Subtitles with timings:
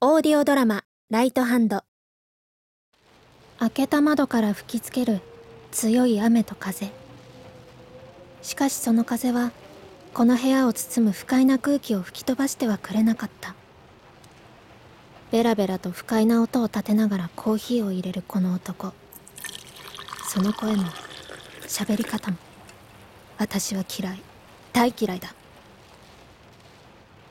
[0.00, 1.82] オーディオドラマ「ライトハンド」
[3.58, 5.20] 開けた窓から吹きつける
[5.70, 6.90] 強い雨と風。
[8.42, 9.52] しかしその風は
[10.12, 13.54] この部屋を包む不快な空気を吹き飛ばしてはくれなかった。
[15.30, 18.92] ベラベラと不快な音を立てながらコーヒーを入れるこの男。
[20.28, 20.84] その声も
[21.66, 22.36] 喋り方も
[23.38, 24.20] 私は嫌い。
[24.72, 25.34] 大嫌いだ。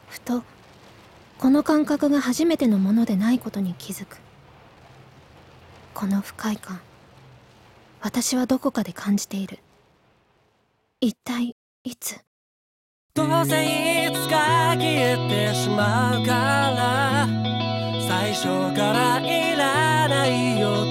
[0.10, 0.44] ふと
[1.44, 4.16] この感覚が初めてのものでないことに気づく。
[5.94, 6.80] この不快感。
[8.00, 9.60] 私はどこかで感じている。
[11.02, 12.22] 一体いつ？
[13.14, 13.62] どうせ
[14.06, 15.18] いつか消え
[15.50, 17.28] てしまうから。
[18.08, 20.83] 最初からいらないよ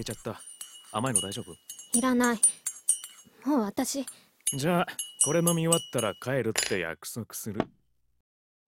[0.00, 0.40] れちゃった。
[0.92, 1.52] 甘いの大丈夫？
[1.98, 2.40] いらない
[3.44, 4.04] もう私
[4.56, 4.86] じゃあ、
[5.24, 7.60] これ飲み終わったら帰るって約束する。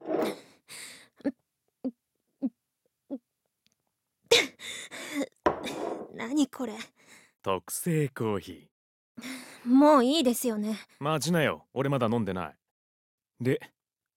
[6.15, 6.75] 何これ
[7.43, 8.69] 特製コーヒ
[9.65, 11.05] もういいですよねー。
[11.05, 11.67] 待ちなよ。
[11.75, 12.55] 俺まだ飲んでない。
[13.41, 13.61] で、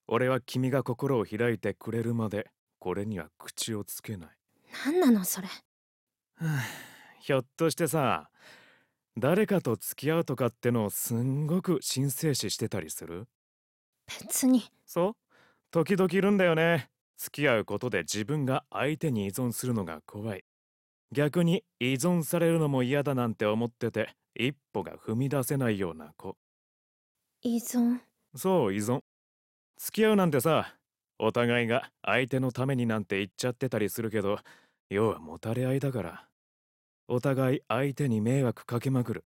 [0.07, 2.49] 俺は君が心を開いてくれるまで、
[2.79, 4.29] これには口をつけない。
[4.85, 5.53] 何なのそれ は
[6.41, 6.63] あ
[7.25, 8.29] ひょっとしてさ、
[9.17, 13.25] 誰かと付き合うとかってのをすんごく神聖視してたりする？
[14.21, 15.13] 別にそう？
[15.71, 16.91] 時々いるんだよね。
[17.17, 20.43] 付き合うことで自分が相手に依存するのが怖い。
[21.11, 26.37] 逆に依存されるのも嫌だなんて思ってて一歩が踏み出せないような子。
[27.41, 28.01] 依存？
[28.35, 28.99] そう依存。
[29.79, 30.75] 付き合うなんてさ、
[31.17, 34.37] お互いが相手のためになんて言っちゃってたりするけど、
[34.91, 36.27] 要はもたれ合いだから。
[37.07, 39.25] お互い相手に迷惑かけまくる。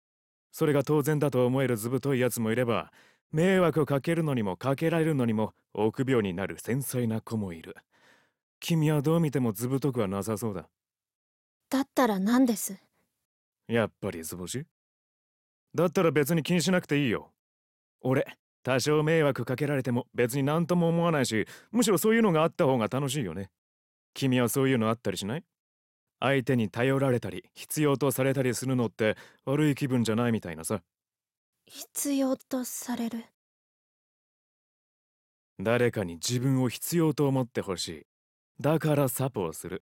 [0.52, 2.92] それが当然だと思える図太いやつもいれば、
[3.32, 7.76] 迷惑かけるのにもかけられるのにも臆病になる繊細な子もいる。
[8.62, 10.70] 君はどう見ても図太くはなさそうだ。
[11.70, 12.78] だったら何です？
[13.68, 14.64] やっぱり図星？
[15.74, 17.34] だったら別に気にしなくていいよ。
[18.00, 18.26] 俺、
[18.64, 23.50] 多少迷惑かけられても別に何とも思わないし、むしろそういうのがあった方が楽しいよね。
[24.14, 25.44] 君はそういうのあったりしない？
[26.26, 30.82] 相手に頼られたり必要とされたりするのって悪い気分じゃないみたいなさ。
[31.68, 33.26] 必要とされる？
[35.60, 38.04] 誰かに自分を必要と思ってほしい。
[38.60, 39.84] だからサポをする。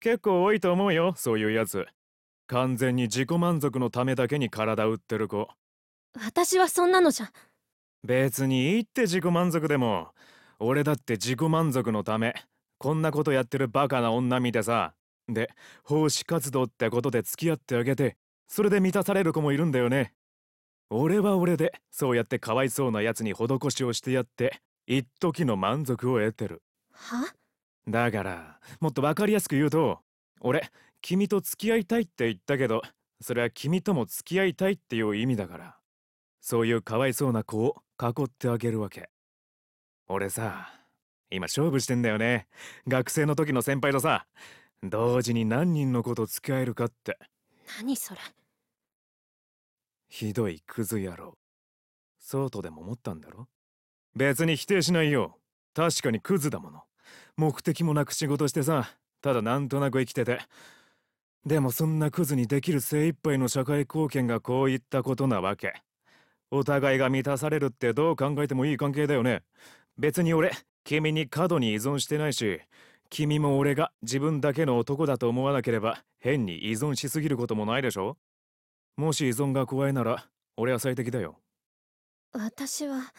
[0.00, 1.86] 結構多いと思うよ、そういうやつ。
[2.48, 5.48] 完全に自己満足のためだけに体売ってる子。
[6.24, 7.30] 私はそんなのじゃ
[8.02, 10.08] 別にいいって自己満足でも
[10.58, 12.34] 俺だって自己満足のため
[12.78, 14.94] こんなことやってるバカな女見てさ
[15.28, 15.50] で
[15.84, 18.16] 奉仕活動ってことで付き合ってあげて
[18.46, 20.14] それで満たされる子もいるんだよね。
[20.90, 26.62] 俺は俺でそうやってかわいそうなやつに施しをしてやって一時の満足を得てる。
[26.92, 27.34] は？
[27.86, 30.00] だからもっと分かりやすく言うと
[30.40, 30.70] 俺
[31.02, 32.82] 君と付き合いたいって言ったけど
[33.20, 35.76] それは君とも付き合いたいっていう意味だから
[36.40, 39.10] そういうかわいそうな子を囲ってあげるわけ。
[40.06, 40.72] 俺さ
[41.30, 42.46] 今勝負してんだよね。
[42.86, 44.26] 学生の時の先輩とさ
[44.82, 47.18] 同時に何人の子と付き合えるかって。
[47.78, 48.20] 何それ。
[50.08, 51.36] ひどいクズ野郎。
[52.18, 53.48] そうとでも思ったんだろ？
[54.14, 55.38] 別に否定しないよ。
[55.74, 56.82] 確かにクズだもの。
[57.36, 58.88] 目的もなく仕事してさ。
[59.20, 60.40] ただなんとなく生きてて。
[61.44, 65.74] でもそんなクズにできる精一杯の社会貢献がこういったことなわけ。
[66.50, 69.42] お互いが満たされるってどう考えてもいい関係だよね。
[69.98, 70.52] 別に俺
[70.84, 72.60] 君に過度に依存してないし
[73.10, 78.16] 君も俺が自分だけの男だと思わなければ変に依存しすぎることもないでしょ？
[78.96, 80.26] もし依存が怖いなら
[80.56, 81.38] 俺は最適だよ。
[82.32, 83.12] 私は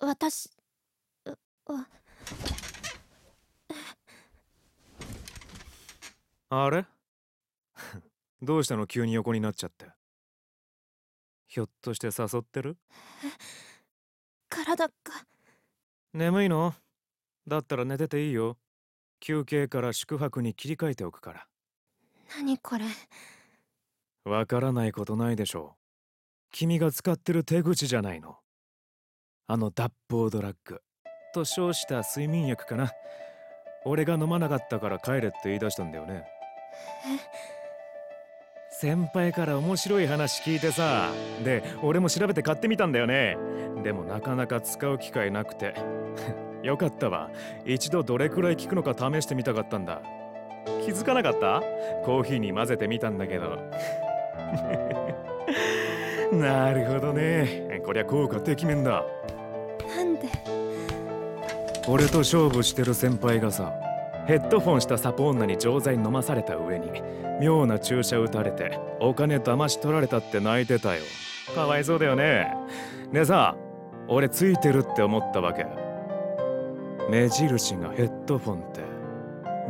[0.00, 0.50] 私
[1.66, 1.86] は
[6.50, 6.86] あれ？
[8.42, 9.86] どうしたの急に横になっちゃって？
[11.46, 12.76] ひょっとして誘ってる？
[14.48, 14.92] 体が。
[16.14, 16.74] 眠いの？
[17.46, 18.56] だったら寝てていいよ
[19.20, 21.46] 休憩から宿泊に切り替えておくから。
[22.36, 22.84] 何これ？
[24.24, 25.78] わからないことないでしょう。
[26.52, 28.36] 君が使ってる手口じゃないの。
[29.46, 30.82] あの脱法ドラッグ
[31.34, 32.90] と称した睡眠薬かな。
[33.84, 36.24] 俺が飲まなかったから帰れって言い出したんだよね。
[38.80, 41.10] 先輩から面白い話聞いてさ。
[41.44, 43.36] で俺も調べて買ってみたんだよね。
[43.82, 45.74] でもなかなか使う機会なくて
[46.62, 47.30] よかったわ。
[47.64, 50.02] 一度どれくらい効くのか試してみたかったんだ。
[50.84, 51.62] 気づかなかった？
[52.04, 53.58] コーヒーに混ぜてみたんだけど。
[56.36, 57.80] なるほどね。
[57.84, 59.04] こりゃ効果てきめんだ。
[59.96, 60.28] なんで？
[61.88, 63.72] 俺と勝負してる先輩がさ
[64.26, 66.90] ヘッドフォンしたサポ女に錠剤飲まされた上に
[67.40, 71.00] 妙な注射打たれてお金騙し取られたって泣いてたよ。
[71.54, 72.52] かわいそうだよね。
[73.10, 73.56] でさ
[74.06, 75.64] 俺ついてるって思ったわけ
[77.08, 78.80] 目印がヘッドフォンって。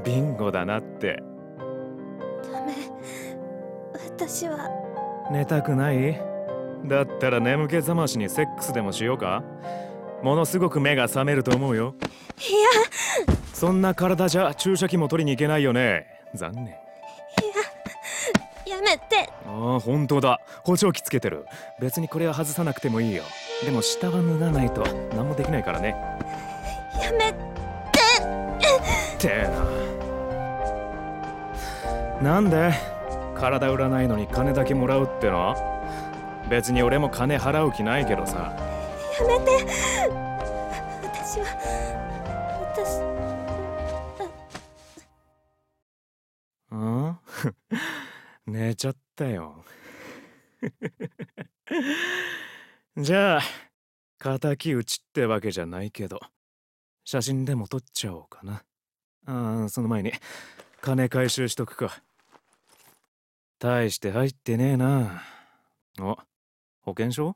[0.04, 1.22] ビンゴだなって。
[2.52, 2.74] ダメ。
[3.94, 4.68] 私は。
[5.30, 6.20] 寝たくない？
[6.84, 9.42] だったら眠気覚ましにセックスでもしようか？
[10.22, 11.94] ものすごく目が覚めると思うよ。
[12.38, 12.68] いや
[13.52, 16.06] そんな体じゃ注射器も取りに行けないよね。
[16.34, 16.66] 残念。
[18.66, 19.30] やめて。
[19.46, 20.40] ああ本当だ。
[20.64, 21.46] 補聴器つけてる。
[21.80, 23.22] 別にこれは外さなくてもいいよ。
[23.64, 25.96] でも下は脱がないと何もできないからね
[27.08, 27.34] やめっ
[29.18, 29.48] てえ
[32.22, 32.32] な。
[32.34, 32.72] なんで？
[33.34, 35.56] 体売らないのに金だけもらうっての？
[36.50, 38.52] 別に俺も金払う気ないけどさ。
[39.18, 39.66] やめて。
[41.02, 41.46] 私は
[42.76, 43.00] 私
[46.70, 47.18] うん？
[48.52, 49.64] 寝ちゃったよ。
[52.96, 53.42] じゃあ
[54.40, 56.18] 敵討ちってわけじゃないけど
[57.10, 58.62] 写真でも撮っちゃおうかな。
[59.24, 60.12] ああその前に
[60.82, 62.02] 金回収しとくか。
[63.58, 65.22] 大して入ってねえな。
[65.98, 66.18] お
[66.82, 67.34] 保険証？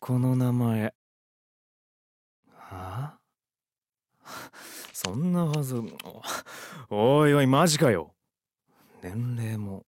[0.00, 0.94] この名前。
[2.56, 3.14] は？
[3.14, 3.18] あ
[4.92, 5.80] そんなはず。
[6.90, 8.16] おいおいマジかよ。
[9.00, 9.86] 年齢も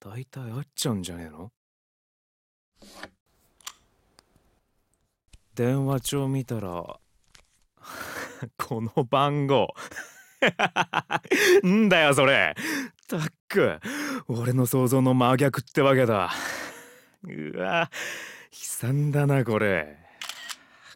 [0.00, 1.52] 大体合っちゃうんじゃねえの？
[5.54, 6.98] 電話帳見たら
[8.56, 9.74] この番号。
[11.66, 12.54] んだよそれ。
[13.08, 13.80] たっく。
[14.28, 16.32] 俺の想像の真逆ってわけだ。
[17.24, 17.90] うわ。
[18.50, 19.98] 悲惨だなこれ。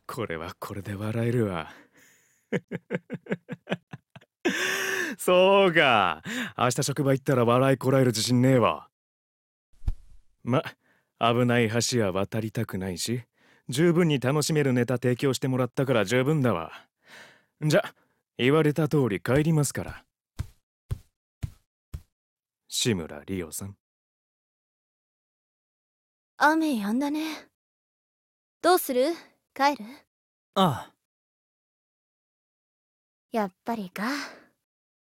[0.07, 1.73] これはこれで笑えるわ。
[5.19, 6.23] そうか。
[6.57, 8.89] 明日職場行ったら笑いこらえる自信ねえわ。
[10.43, 10.63] ま
[11.19, 13.25] 危ない橋は渡りたくないし
[13.69, 16.73] 十分に楽しめるネタ提供してもらったから十分だわ。
[17.63, 17.83] じゃ
[18.39, 20.05] 言われた通り帰りますから。
[22.69, 23.77] 志村リオさん。
[26.39, 27.21] 雨やんだね。
[28.63, 29.13] どうする？
[29.55, 29.85] 帰る？
[30.55, 30.91] あ
[33.31, 34.05] やっぱりか。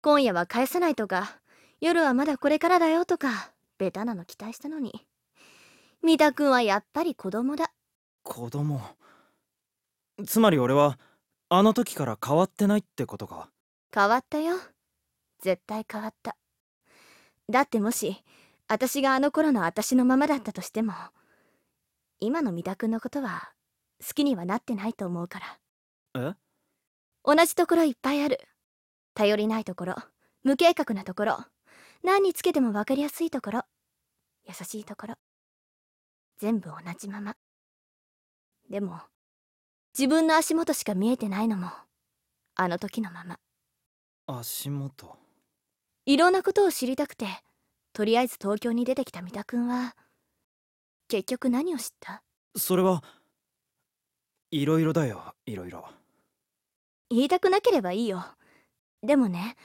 [0.02, 1.42] 今夜は返さないとか。
[1.82, 3.52] 夜はまだこれからだよとか。
[3.78, 5.06] ベタなの期待したのに。
[6.02, 7.74] 三田君はやっぱり子供だ。
[8.24, 8.82] 子供。
[10.26, 10.98] つまり俺は
[11.50, 13.50] あの時から変わってないってことか？
[13.94, 14.58] 変わったよ。
[15.42, 16.36] 絶対変わった。
[17.50, 18.18] だってもし
[18.68, 20.94] 私があの頃の私のままだったとしても
[22.20, 23.54] 今の三田君のことは
[24.06, 25.40] 好きにはなってないと思うか
[26.14, 26.34] ら。
[26.34, 26.36] え？
[27.24, 28.42] 同じところいっぱいある。
[29.14, 29.96] 頼りないところ
[30.44, 31.38] 無計画なところ
[32.04, 33.62] 何につけても分かりやすいところ
[34.46, 35.16] 優しいところ
[36.40, 37.38] 全部同じまま。
[38.70, 39.00] でも
[39.98, 41.72] 自分の足元しか見えてないのも
[42.56, 43.40] あの時のまま。
[44.28, 45.18] 足元？
[46.06, 47.26] いろんなことを知りたくて
[47.94, 49.96] とりあえず東京に出てきた三田君は
[51.08, 52.22] 結局何を知った？
[52.56, 53.04] それは
[54.52, 55.86] いろいろだよいろいろ。
[57.10, 58.24] 言いたくなければいいよ。
[59.02, 59.56] でもね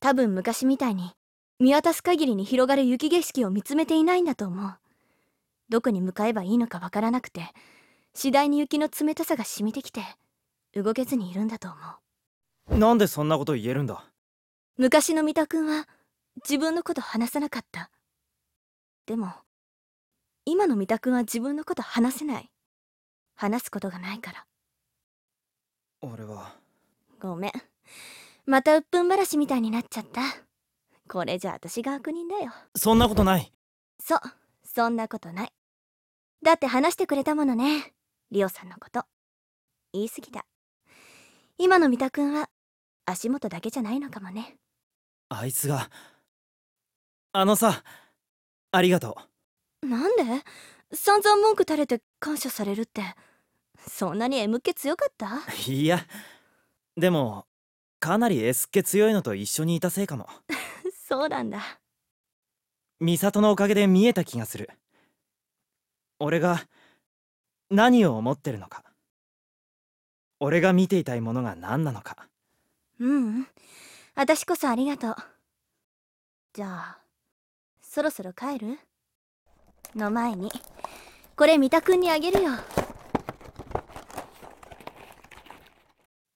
[0.00, 1.12] 多分昔みたいに
[1.60, 4.74] 見渡す限りに広がる雪景色を見つめていないんだと思う。
[5.68, 7.42] どこに向かえばいいのかわからなくて
[8.14, 10.02] 次第に雪の冷たさが染みてきて
[10.74, 11.76] 動けずにいるんだと思
[12.70, 12.78] う。
[12.78, 14.04] なんでそんなこと言えるんだ？
[14.76, 15.88] 昔の三田君は
[16.36, 17.90] 自分のこと話さなかった。
[19.06, 19.32] でも
[20.44, 22.50] 今の三田君は自分のこと話せない。
[23.34, 24.46] 話すことがないから。
[26.02, 26.54] 俺は。
[27.20, 27.52] ごめん。
[28.46, 30.20] また鬱憤話みたいになっちゃった。
[31.08, 32.52] これじゃ私が悪人だよ。
[32.76, 33.52] そんなことない。
[33.98, 34.20] そう。
[34.64, 35.52] そんなことない。
[36.42, 37.92] だって話してくれたものね
[38.30, 39.02] リオさんのこと。
[39.92, 40.46] 言い過ぎた
[41.58, 42.48] 今の三田君は
[43.06, 44.56] 足元だけじゃないのかもね。
[45.28, 45.90] あいつが。
[47.32, 47.82] あのさ
[48.72, 49.16] ありがと
[49.82, 50.22] なんで？
[50.92, 53.02] 散々文句垂れて感謝されるって。
[53.88, 55.26] そんなに M っ気強かった？
[55.26, 56.00] ういや
[56.96, 57.46] でも
[57.98, 60.28] かなり S っ気強いのと一緒にいたせいかも。
[61.08, 61.80] そうなんだ。
[63.00, 64.70] 美里のおかげで見えた気がする。
[66.20, 66.60] 俺が
[67.70, 68.82] 何を思ってるのか。
[70.40, 72.16] 俺が見ていたいものが何なのか。
[72.98, 73.46] うんうん。
[74.14, 75.16] 私こそありがとう。
[76.52, 76.98] じゃあ
[77.80, 78.78] そろそろ帰る？
[79.94, 80.50] の前に。
[81.36, 82.50] これ三田君にあげるよ。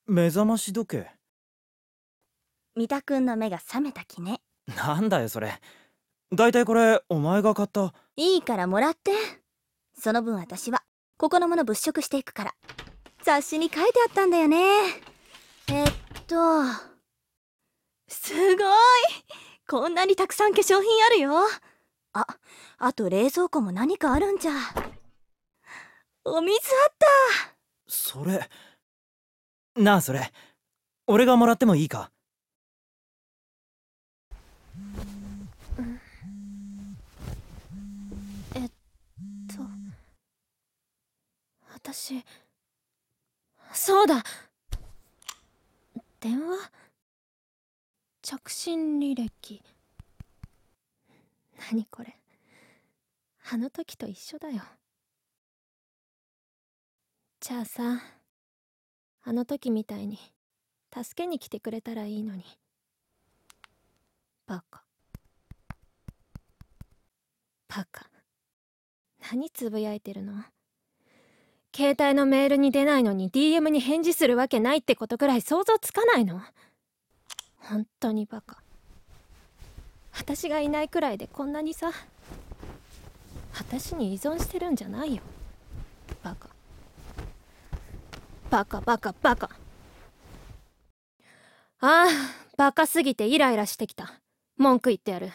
[0.07, 1.11] 目覚まし時計。
[2.77, 4.39] 三田君の目が覚めた記念
[4.77, 5.61] なんだよそれ。
[6.33, 7.93] だいたいこれお前が買った。
[8.17, 9.13] いいからもらって。
[9.99, 10.83] その分私は
[11.17, 12.55] ここのもの物色していくから。
[13.23, 14.59] 雑誌に書いてあったんだよね。
[15.69, 15.87] えっ
[16.27, 16.37] と。
[18.09, 18.67] すごい。
[19.69, 21.33] こんなにたくさん化粧品あるよ。
[22.13, 22.27] あ
[22.79, 24.53] あと冷蔵庫も何かあるんじゃ。
[26.25, 27.07] お水あった。
[27.87, 28.49] それ。
[29.77, 30.33] なあそれ。
[31.07, 32.11] 俺がもらってもいいか？
[41.85, 42.25] 私
[43.75, 44.25] そうだ。
[46.19, 46.71] 電話。
[48.23, 49.63] 着信履歴。
[51.71, 52.19] 何これ。
[53.51, 54.63] あの時と一緒だよ。
[57.41, 58.01] じゃあさ
[59.23, 60.19] あの時みたいに
[60.91, 62.45] 助けに来てくれたらいいのに。
[64.47, 64.85] バカ。
[67.69, 68.09] バカ。
[69.31, 70.33] 何つぶやいてるの？
[71.75, 76.41] 携帯のメールに出ないのに DM に返事するわけないってことくらい想像つかないの？
[77.59, 78.63] 本当にバカ。
[80.13, 81.91] 私がいないくらいでこんなにさ
[83.59, 85.23] 私に依存してるんじゃないよ。
[86.23, 86.49] バカ。
[88.51, 89.51] バカバカバカ。
[91.81, 92.07] ああ
[92.57, 94.21] バカすぎてイライラしてきた。
[94.57, 95.33] 文句言ってやる。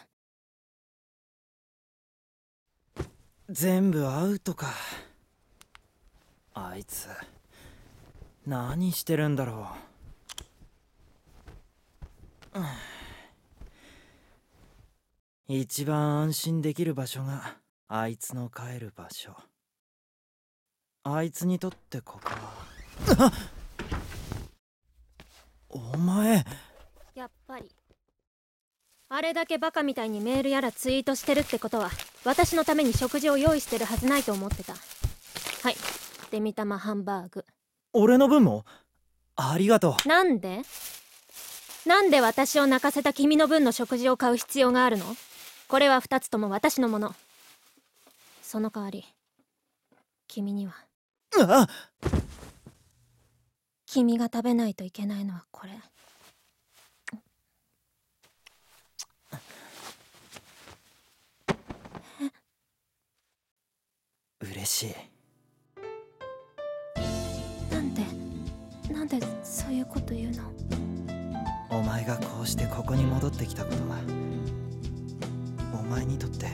[3.50, 4.68] 全部アウトか。
[6.68, 7.08] あいつ。
[8.46, 9.68] 何してるんだろ
[12.54, 12.58] う。
[12.58, 12.64] うん
[15.48, 17.56] 一番安心できる場所が
[17.88, 19.36] あいつの帰る場所。
[21.02, 22.30] あいつにとってここ
[23.16, 23.32] は。
[25.70, 26.44] お前。
[27.14, 27.68] やっぱり。
[29.08, 31.90] あれだけバカみたいにメールやらツイートしてるってことは
[32.24, 34.74] 私のために食事を用意してるはずないと思ってた。
[34.74, 35.76] はい。
[36.30, 37.44] デミ玉ハンバーグ。
[37.92, 38.64] 俺の分も？
[39.36, 40.62] ありがとなんで？
[41.86, 45.04] なんで私を泣かせた君の分の食事を買う必要があるの？
[45.68, 47.14] これは2つとも私のもの。
[48.42, 49.04] その代わり
[50.28, 50.74] 君には。
[51.38, 51.66] うあ。
[53.86, 55.72] 君が食べないといけないのはこれ。
[64.42, 64.94] 嬉しい
[68.92, 70.42] なんでそういうこと言うの？
[71.70, 73.96] お前がこうしてここに戻ってきたことが
[75.72, 76.48] お前にとって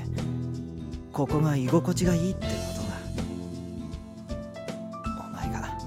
[1.13, 2.83] ここが居心地がいいってこと
[5.15, 5.79] がお前が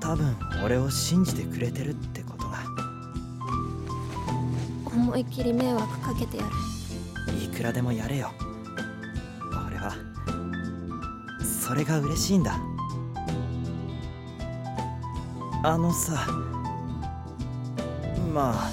[0.00, 2.62] 多分俺を信じてくれてるってことが
[4.86, 6.50] 思いっきり迷惑かけてやる。
[7.42, 8.32] いくらでもやれよ。
[9.66, 9.92] 俺は
[11.42, 12.58] それが嬉しいんだ
[15.68, 16.24] あのさ
[18.32, 18.70] まあ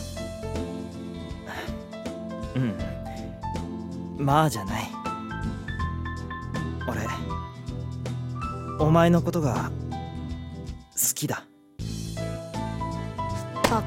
[2.56, 4.84] うんまあじゃない。
[6.88, 7.02] 俺
[8.80, 9.72] お前のことが
[10.92, 11.44] 好きだ。
[13.64, 13.84] バカ。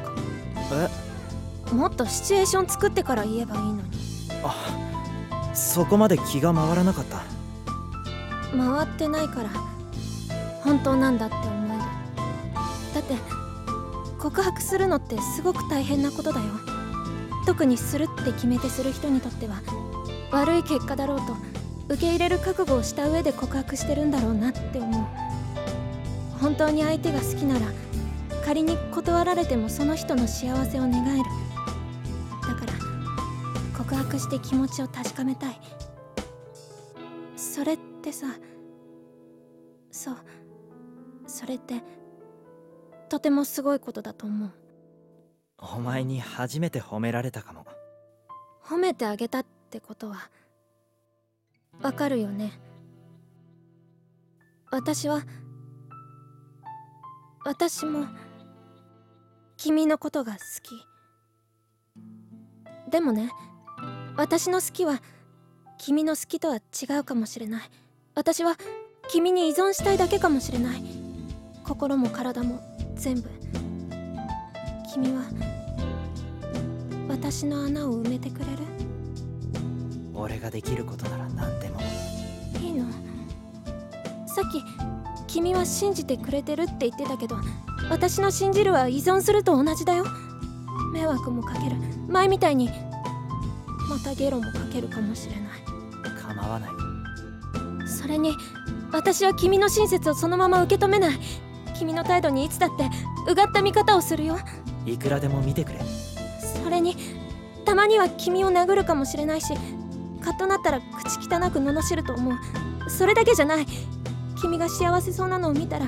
[1.71, 1.73] え？
[1.73, 3.83] もっとシチュエーション作ってから言えばいいのに。
[4.43, 4.53] あ
[5.55, 7.19] そこまで気が回らなかった。
[8.57, 9.51] 回ってないから
[10.65, 11.66] 本当なんだって思えるだ
[13.07, 13.15] って
[14.19, 16.47] 告白するのってすごく大変なことだよ。
[17.47, 19.63] 特にするって決めてする人にとっては
[20.33, 21.37] 悪い結果だろうと
[21.89, 25.07] 受け入れる覚悟をした上で告白してるんだろうなって思う。
[26.41, 27.67] 本当に相手が好きなら
[28.45, 31.25] 仮に断られてもその人の幸せを願える。
[32.43, 32.73] だから
[33.79, 35.61] 告白して気持ちを確かめたい。
[37.37, 38.27] それってさ
[39.93, 40.17] そう。
[41.29, 41.75] それって
[43.09, 44.51] とてもすごいことだと思う。
[45.59, 47.67] お前に初めて褒められたかも。
[48.63, 50.29] 褒めてあげたってことは
[51.81, 52.53] わかるよね。
[54.71, 55.23] 私は
[57.45, 58.07] 私も
[59.57, 60.85] 君のことが好き。
[62.91, 63.31] でもね
[64.17, 65.01] 私の好きは
[65.79, 67.71] 君の好きとは違うかもしれない。
[68.15, 68.57] 私は
[69.09, 70.83] 君に依存したいだけかもしれない。
[71.65, 73.29] 心も体も全部
[74.93, 75.23] 君は
[77.09, 78.51] 私の穴を埋めてくれる？
[80.15, 81.81] 俺ができることなら何でも。
[82.61, 82.87] いいの。
[84.27, 84.63] さっき
[85.33, 87.37] 君は信じてくれてるって言ってたけど
[87.91, 90.05] 私の信じるは依存すると同じだよ。
[90.93, 91.77] 迷惑もかける。
[92.09, 92.71] 前みたいに
[93.89, 95.43] またゲロもかけるかもしれない。
[96.21, 96.71] 構わない。
[97.87, 98.35] それに
[98.91, 101.19] 私は君の親切をそのまま受け止めない
[101.79, 102.89] 君の態度にいつだって
[103.31, 104.39] うがった見方をするよ。
[104.85, 105.81] いくらでも見てくれ。
[106.63, 106.97] それに
[107.65, 109.55] たまには君を殴るかもしれないし
[110.21, 112.91] カッとなったら口汚く罵ると思う。
[112.91, 113.67] それだけじゃない。
[114.41, 115.87] 君が幸せそうなのを見たら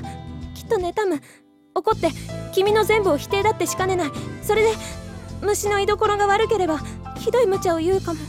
[0.54, 1.20] きっと妬む。
[1.74, 2.10] 怒って
[2.52, 4.10] 君の全部を否定だってしかねない。
[4.42, 4.72] それで
[5.42, 6.78] 虫の居所が悪ければ
[7.18, 8.20] ひどい無茶を言うかも。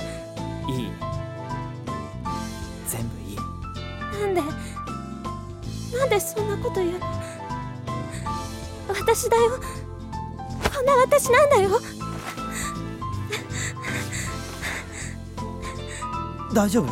[0.69, 0.91] いい。
[2.87, 3.35] 全部いい。
[4.21, 4.41] なんで
[5.97, 7.07] なんでそんなこと言うの？
[8.89, 9.59] 私だよ。
[10.75, 11.79] こんな私なんだよ。
[16.53, 16.89] 大丈夫？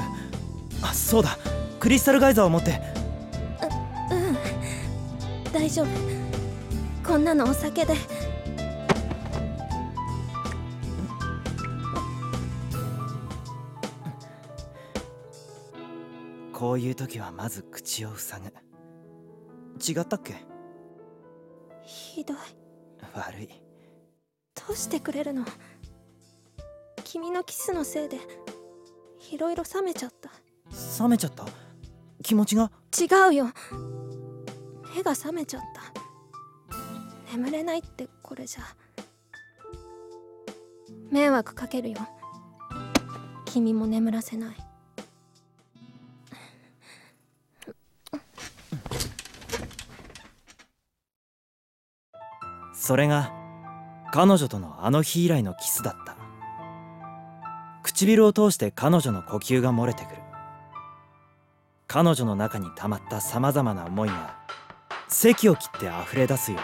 [0.81, 1.37] あそうだ。
[1.79, 2.79] クリスタルガイザーを持って。
[4.11, 5.51] うん。
[5.51, 5.87] 大丈夫。
[7.05, 7.95] こんなのお酒で。
[16.53, 18.47] こういう時はまず口を塞ぐ。
[19.91, 20.35] 違ったっけ？
[21.87, 22.37] ひどい。
[23.15, 23.47] 悪い。
[23.47, 25.45] どうしてくれるの？
[27.05, 28.17] 君のキスのせいで
[29.31, 30.29] いろいろ冷めちゃった。
[31.01, 31.45] 冷めちゃった？
[32.21, 32.71] 気持ちが？
[32.99, 33.51] 違うよ。
[34.93, 35.61] 目が覚めちゃっ
[37.31, 37.37] た。
[37.37, 38.63] 眠れないってこれじゃ。
[41.09, 41.99] 迷惑かけるよ。
[43.45, 44.57] 君も眠らせない
[52.87, 53.33] それが
[54.13, 56.15] 彼女とのあの日以来のキスだった。
[57.83, 60.21] 唇を通して彼女の呼吸が漏れてくる。
[61.85, 64.37] 彼女の中に溜まったさまざまな思いが
[65.09, 66.61] 席を切って溢れ出すよう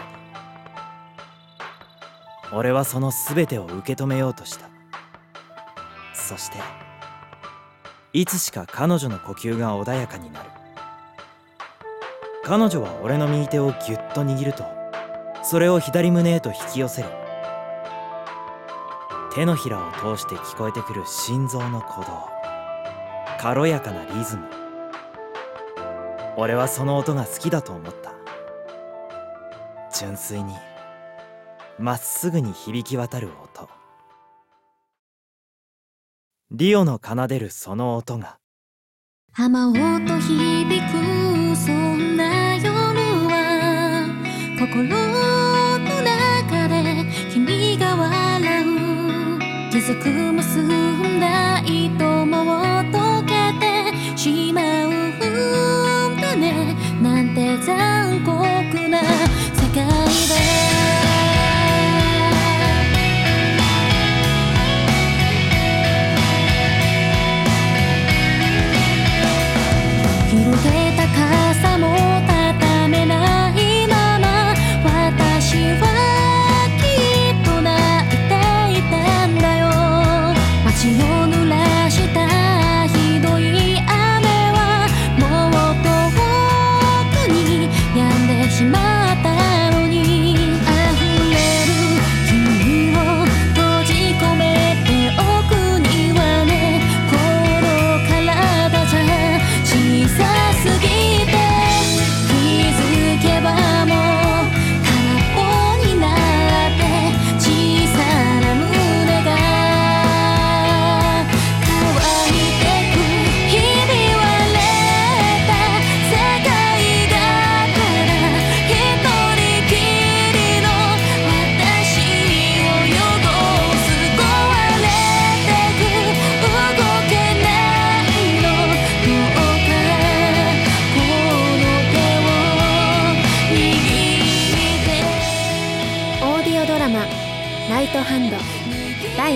[2.54, 2.58] に。
[2.58, 4.70] 俺はその全てを受け止めようとした。
[6.14, 6.58] そして
[8.14, 10.50] いつしか彼女の呼吸が穏やかになる。
[12.46, 14.83] 彼女は俺の右手をぎゅっと握ると
[15.44, 17.10] それを左胸へと引き寄せる。
[19.36, 22.30] 手のひらを通して聞こえてくる心臓の鼓動。
[23.40, 24.48] 軽やかなリズム。
[26.38, 28.14] 俺はその音が好きだと思った。
[29.98, 30.56] 純粋に。
[31.78, 33.70] まっすぐに響き渡る音。
[36.52, 38.38] リオの奏でるその音が。
[39.34, 42.74] 浜音響くそんな夜
[43.28, 44.08] は。
[44.60, 45.23] 心
[49.86, 50.23] 孤独。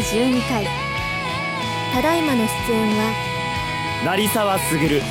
[0.10, 0.66] 12回。
[1.94, 3.14] ただいまの出演は
[4.06, 5.04] 成沢卓鈴木飛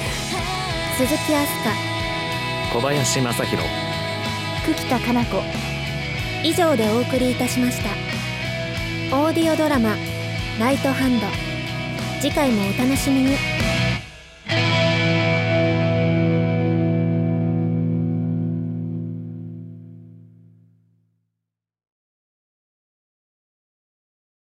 [1.29, 1.77] 鳥
[2.73, 3.69] 小林正弘。
[4.65, 5.43] 久喜田かな子。
[6.43, 7.91] 以上でお送りいたしました。
[9.15, 9.97] オーディオドラマ
[10.59, 11.27] 「ナイトハンド」
[12.23, 13.56] 次回もお楽しみに。